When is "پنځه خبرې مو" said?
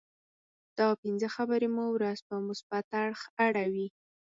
1.01-1.85